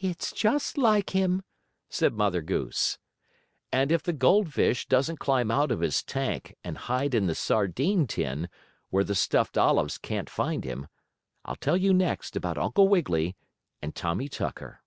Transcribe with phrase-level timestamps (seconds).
[0.00, 1.44] "It's just like him!"
[1.88, 2.98] said Mother Goose.
[3.70, 8.08] And if the goldfish doesn't climb out of his tank and hide in the sardine
[8.08, 8.48] tin,
[8.88, 10.88] where the stuffed olives can't find him,
[11.44, 13.36] I'll tell you next about Uncle Wiggily
[13.80, 14.80] and Tommie Tucker.